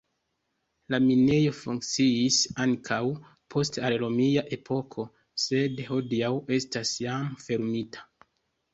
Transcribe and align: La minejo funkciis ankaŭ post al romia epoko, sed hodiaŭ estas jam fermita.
La 0.93 0.99
minejo 1.07 1.51
funkciis 1.57 2.39
ankaŭ 2.65 2.99
post 3.57 3.79
al 3.91 3.99
romia 4.07 4.47
epoko, 4.61 5.09
sed 5.47 5.87
hodiaŭ 5.93 6.35
estas 6.61 6.99
jam 7.09 7.33
fermita. 7.49 8.09